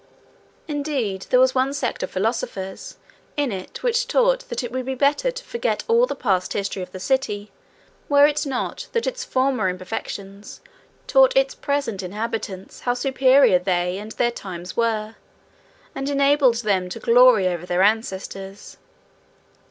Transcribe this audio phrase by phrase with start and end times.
[0.67, 2.97] Indeed, there was one sect of philosophers
[3.37, 6.81] in it which taught that it would be better to forget all the past history
[6.81, 7.51] of the city,
[8.09, 10.59] were it not that its former imperfections
[11.05, 15.17] taught its present inhabitants how superior they and their times were,
[15.93, 18.77] and enabled them to glory over their ancestors.